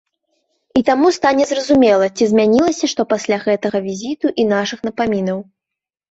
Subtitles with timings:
[0.79, 5.39] І таму стане зразумела, ці змянілася што пасля гэтага візіту і нашых напамінаў.